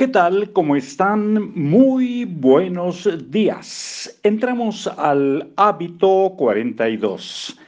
[0.00, 0.50] ¿Qué tal?
[0.54, 1.52] ¿Cómo están?
[1.54, 4.18] Muy buenos días.
[4.22, 7.58] Entramos al hábito 42.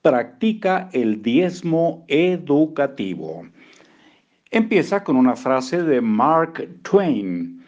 [0.00, 3.48] Practica el diezmo educativo.
[4.52, 7.66] Empieza con una frase de Mark Twain.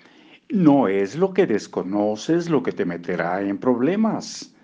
[0.49, 4.55] No es lo que desconoces lo que te meterá en problemas.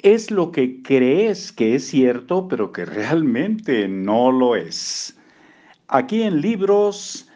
[0.00, 5.16] Es lo que crees que es cierto, pero que realmente no lo es.
[5.86, 7.30] Aquí en libros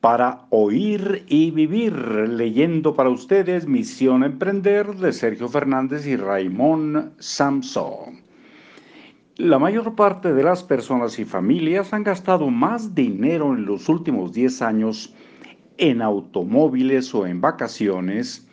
[0.00, 8.22] para oír y vivir, leyendo para ustedes Misión Emprender de Sergio Fernández y Raimón Samson.
[9.36, 14.32] La mayor parte de las personas y familias han gastado más dinero en los últimos
[14.32, 15.14] 10 años
[15.76, 18.46] en automóviles o en vacaciones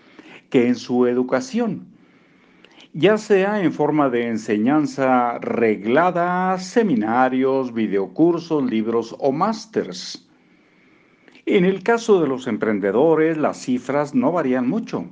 [0.50, 1.88] que en su educación,
[2.94, 10.27] ya sea en forma de enseñanza reglada, seminarios, videocursos, libros o másters.
[11.50, 15.06] En el caso de los emprendedores, las cifras no varían mucho.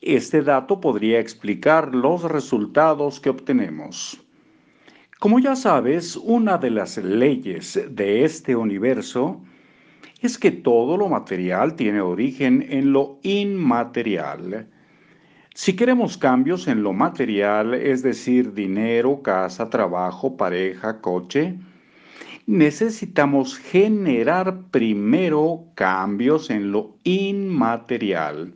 [0.00, 4.20] Este dato podría explicar los resultados que obtenemos.
[5.18, 9.40] Como ya sabes, una de las leyes de este universo
[10.20, 14.68] es que todo lo material tiene origen en lo inmaterial.
[15.52, 21.58] Si queremos cambios en lo material, es decir, dinero, casa, trabajo, pareja, coche,
[22.50, 28.52] necesitamos generar primero cambios en lo inmaterial,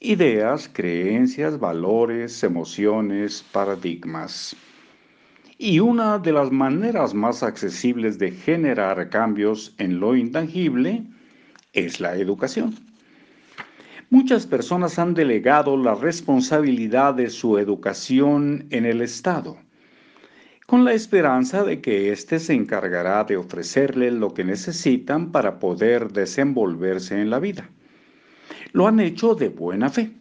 [0.00, 4.56] ideas, creencias, valores, emociones, paradigmas.
[5.58, 11.04] Y una de las maneras más accesibles de generar cambios en lo intangible
[11.72, 12.74] es la educación.
[14.10, 19.56] Muchas personas han delegado la responsabilidad de su educación en el Estado
[20.70, 26.12] con la esperanza de que éste se encargará de ofrecerles lo que necesitan para poder
[26.12, 27.68] desenvolverse en la vida.
[28.70, 30.12] Lo han hecho de buena fe,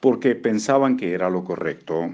[0.00, 2.12] porque pensaban que era lo correcto.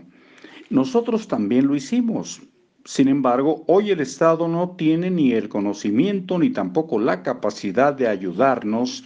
[0.68, 2.42] Nosotros también lo hicimos.
[2.84, 8.06] Sin embargo, hoy el Estado no tiene ni el conocimiento ni tampoco la capacidad de
[8.06, 9.04] ayudarnos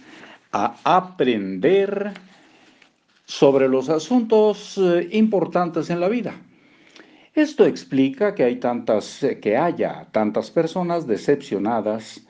[0.51, 2.15] a aprender
[3.23, 6.35] sobre los asuntos eh, importantes en la vida.
[7.33, 12.27] Esto explica que, hay tantas, eh, que haya tantas personas decepcionadas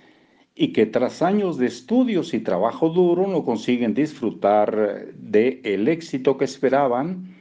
[0.54, 6.38] y que tras años de estudios y trabajo duro no consiguen disfrutar del el éxito
[6.38, 7.36] que esperaban,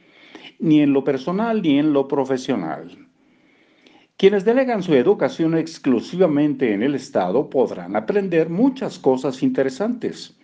[0.59, 3.06] ni en lo personal ni en lo profesional.
[4.16, 10.39] Quienes delegan su educación exclusivamente en el Estado podrán aprender muchas cosas interesantes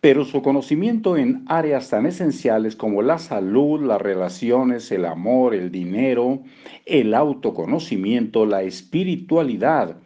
[0.00, 5.70] pero su conocimiento en áreas tan esenciales como la salud, las relaciones, el amor, el
[5.70, 6.42] dinero,
[6.86, 9.96] el autoconocimiento, la espiritualidad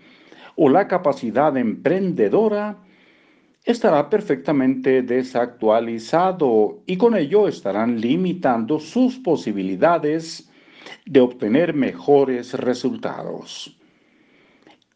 [0.56, 2.78] o la capacidad emprendedora
[3.64, 10.48] estará perfectamente desactualizado y con ello estarán limitando sus posibilidades
[11.04, 13.76] de obtener mejores resultados.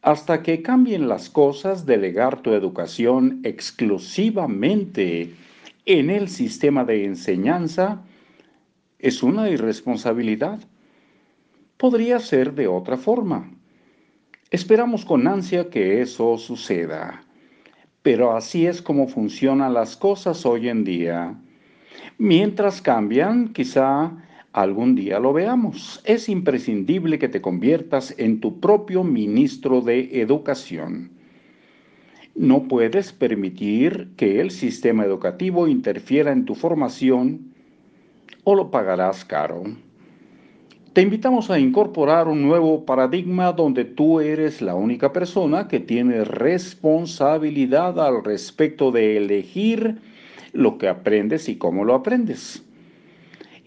[0.02, 5.34] Hasta que cambien las cosas, delegar tu educación exclusivamente
[5.84, 8.02] en el sistema de enseñanza
[8.98, 10.60] es una irresponsabilidad.
[11.76, 13.50] Podría ser de otra forma.
[14.50, 17.24] Esperamos con ansia que eso suceda.
[18.02, 21.34] Pero así es como funcionan las cosas hoy en día.
[22.16, 24.12] Mientras cambian, quizá
[24.52, 26.00] algún día lo veamos.
[26.04, 31.10] Es imprescindible que te conviertas en tu propio ministro de educación.
[32.34, 37.52] No puedes permitir que el sistema educativo interfiera en tu formación
[38.44, 39.64] o lo pagarás caro.
[40.92, 46.24] Te invitamos a incorporar un nuevo paradigma donde tú eres la única persona que tiene
[46.24, 49.98] responsabilidad al respecto de elegir
[50.52, 52.64] lo que aprendes y cómo lo aprendes.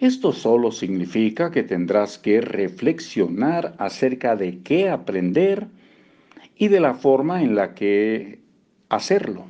[0.04, 5.68] Esto solo significa que tendrás que reflexionar acerca de qué aprender
[6.58, 8.42] y de la forma en la que
[8.90, 9.46] hacerlo.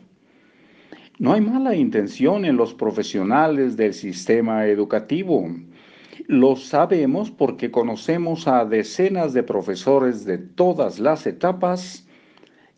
[1.17, 5.49] No hay mala intención en los profesionales del sistema educativo.
[6.27, 12.07] Lo sabemos porque conocemos a decenas de profesores de todas las etapas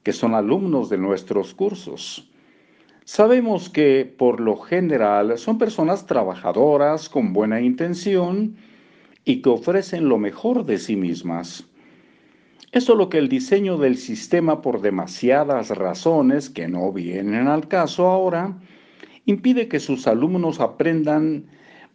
[0.02, 2.32] que son alumnos de nuestros cursos.
[3.08, 8.56] Sabemos que por lo general son personas trabajadoras con buena intención
[9.24, 11.68] y que ofrecen lo mejor de sí mismas.
[12.72, 18.08] Es lo que el diseño del sistema por demasiadas razones que no vienen al caso
[18.08, 18.58] ahora
[19.26, 21.46] impide que sus alumnos aprendan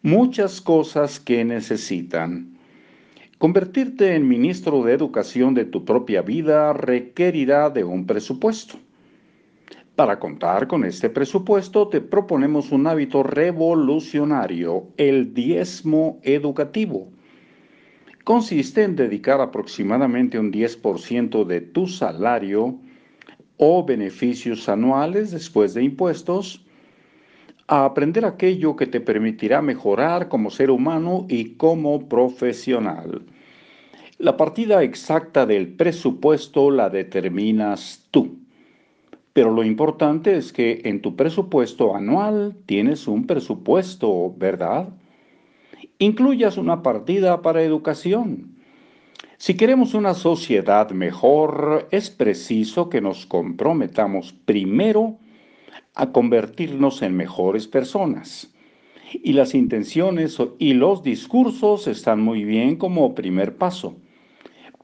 [0.01, 2.57] muchas cosas que necesitan.
[3.37, 8.77] Convertirte en ministro de educación de tu propia vida requerirá de un presupuesto.
[10.01, 17.07] Para contar con este presupuesto te proponemos un hábito revolucionario, el diezmo educativo.
[18.23, 22.79] Consiste en dedicar aproximadamente un 10% de tu salario
[23.57, 26.65] o beneficios anuales después de impuestos
[27.67, 33.21] a aprender aquello que te permitirá mejorar como ser humano y como profesional.
[34.17, 38.40] La partida exacta del presupuesto la determinas tú.
[39.33, 44.89] Pero lo importante es que en tu presupuesto anual tienes un presupuesto, ¿verdad?
[45.99, 48.57] Incluyas una partida para educación.
[49.37, 55.17] Si queremos una sociedad mejor, es preciso que nos comprometamos primero
[55.95, 58.53] a convertirnos en mejores personas.
[59.13, 63.95] Y las intenciones y los discursos están muy bien como primer paso.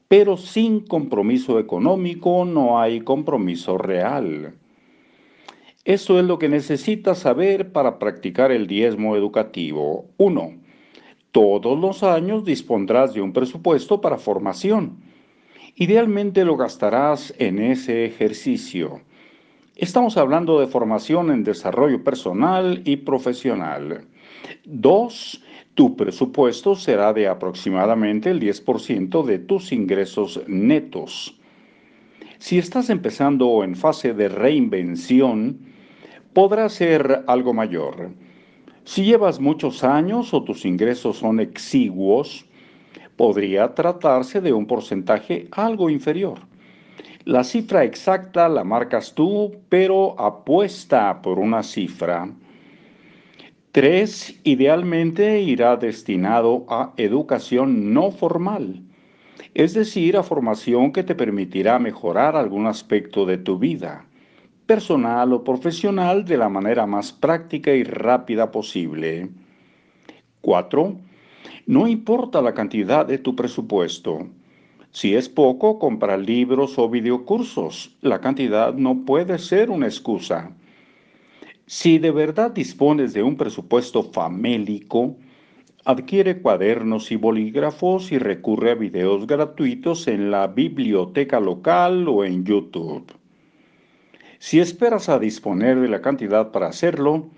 [0.08, 4.54] Pero sin compromiso económico no hay compromiso real.
[5.84, 10.06] Eso es lo que necesitas saber para practicar el diezmo educativo.
[10.16, 10.52] 1.
[11.30, 15.02] Todos los años dispondrás de un presupuesto para formación.
[15.76, 19.02] Idealmente lo gastarás en ese ejercicio.
[19.76, 24.06] Estamos hablando de formación en desarrollo personal y profesional.
[24.64, 25.44] 2
[25.78, 31.38] tu presupuesto será de aproximadamente el 10% de tus ingresos netos.
[32.40, 35.56] Si estás empezando en fase de reinvención,
[36.32, 38.10] podrá ser algo mayor.
[38.82, 42.44] Si llevas muchos años o tus ingresos son exiguos,
[43.14, 46.40] podría tratarse de un porcentaje algo inferior.
[47.24, 52.28] La cifra exacta la marcas tú, pero apuesta por una cifra.
[53.72, 58.82] Tres, idealmente irá destinado a educación no formal,
[59.52, 64.06] es decir, a formación que te permitirá mejorar algún aspecto de tu vida,
[64.64, 69.28] personal o profesional, de la manera más práctica y rápida posible.
[70.40, 70.96] Cuatro,
[71.66, 74.28] no importa la cantidad de tu presupuesto.
[74.92, 77.94] Si es poco, compra libros o videocursos.
[78.00, 80.52] La cantidad no puede ser una excusa.
[81.68, 85.18] Si de verdad dispones de un presupuesto famélico,
[85.84, 92.42] adquiere cuadernos y bolígrafos y recurre a videos gratuitos en la biblioteca local o en
[92.42, 93.12] YouTube.
[94.38, 97.28] Si esperas a disponer de la cantidad para hacerlo,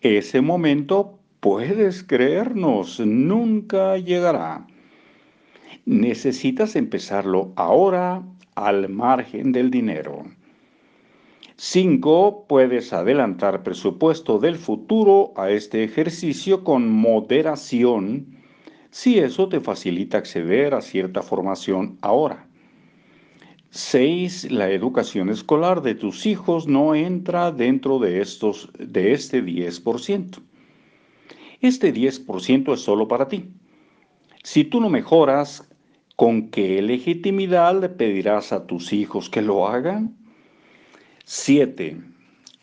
[0.00, 4.66] ese momento, puedes creernos, nunca llegará.
[5.86, 8.24] Necesitas empezarlo ahora
[8.56, 10.24] al margen del dinero.
[11.60, 12.46] 5.
[12.48, 18.38] Puedes adelantar presupuesto del futuro a este ejercicio con moderación
[18.90, 22.46] si eso te facilita acceder a cierta formación ahora.
[23.70, 24.52] 6.
[24.52, 30.38] La educación escolar de tus hijos no entra dentro de, estos, de este 10%.
[31.60, 33.50] Este 10% es solo para ti.
[34.44, 35.68] Si tú no mejoras,
[36.14, 40.18] ¿con qué legitimidad le pedirás a tus hijos que lo hagan?
[41.30, 41.94] 7.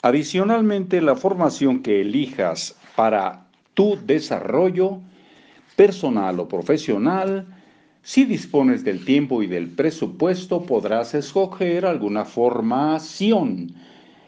[0.01, 3.45] Adicionalmente, la formación que elijas para
[3.75, 5.01] tu desarrollo
[5.75, 7.45] personal o profesional,
[8.01, 13.67] si dispones del tiempo y del presupuesto, podrás escoger alguna formación.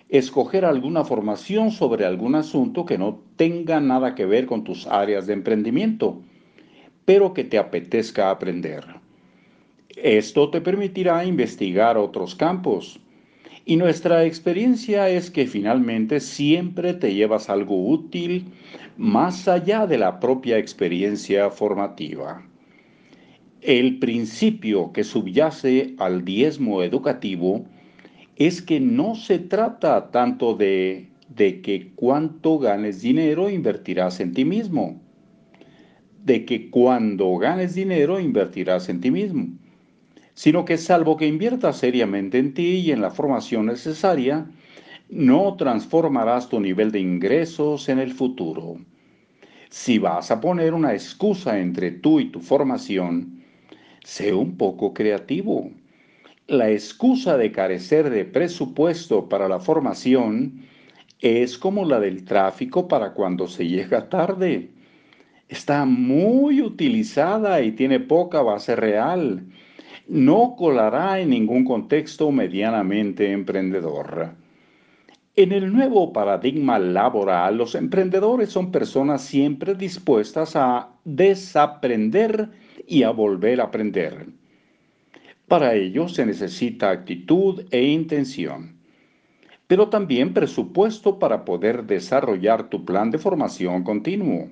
[0.07, 5.26] Escoger alguna formación sobre algún asunto que no tenga nada que ver con tus áreas
[5.26, 6.21] de emprendimiento,
[7.06, 8.85] pero que te apetezca aprender.
[9.95, 13.00] Esto te permitirá investigar otros campos
[13.68, 18.45] y nuestra experiencia es que finalmente siempre te llevas algo útil
[18.95, 22.47] más allá de la propia experiencia formativa.
[23.59, 27.66] El principio que subyace al diezmo educativo
[28.38, 34.45] es que no se trata tanto de, de que cuánto ganes dinero invertirás en ti
[34.45, 35.02] mismo,
[36.24, 39.50] de que cuando ganes dinero invertirás en ti mismo
[40.37, 44.45] sino que salvo que inviertas seriamente en ti y en la formación necesaria,
[45.09, 48.77] no transformarás tu nivel de ingresos en el futuro.
[49.71, 53.41] Si vas a poner una excusa entre tú y tu formación,
[54.03, 55.71] sé un poco creativo.
[56.45, 60.61] La excusa de carecer de presupuesto para la formación
[61.19, 64.69] es como la del tráfico para cuando se llega tarde.
[65.49, 69.44] Está muy utilizada y tiene poca base real
[70.07, 74.31] no colará en ningún contexto medianamente emprendedor.
[75.35, 82.49] En el nuevo paradigma laboral, los emprendedores son personas siempre dispuestas a desaprender
[82.87, 84.28] y a volver a aprender.
[85.47, 88.78] Para ello se necesita actitud e intención.
[89.68, 94.49] pero también presupuesto para poder desarrollar tu plan de formación continuo.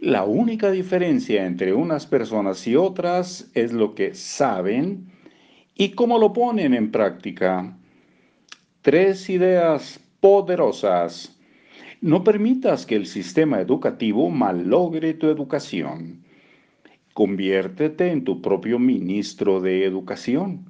[0.00, 5.12] La única diferencia entre unas personas y otras es lo que saben
[5.74, 7.76] y cómo lo ponen en práctica.
[8.80, 11.38] Tres ideas poderosas.
[12.00, 16.24] No permitas que el sistema educativo malogre tu educación.
[17.12, 20.64] Conviértete en tu propio ministro de educación.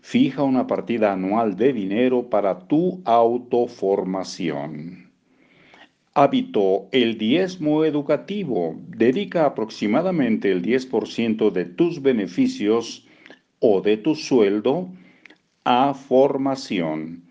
[0.00, 5.01] Fija una partida anual de dinero para tu autoformación.
[6.14, 8.76] Hábito, el diezmo educativo.
[8.88, 13.06] Dedica aproximadamente el 10% de tus beneficios
[13.60, 14.90] o de tu sueldo
[15.64, 17.22] a formación,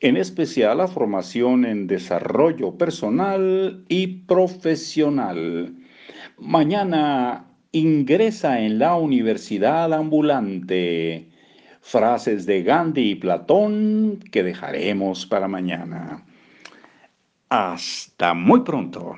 [0.00, 5.74] en especial a formación en desarrollo personal y profesional.
[6.36, 11.30] Mañana ingresa en la universidad ambulante.
[11.80, 16.26] Frases de Gandhi y Platón que dejaremos para mañana.
[17.54, 19.14] Hasta muy pronto.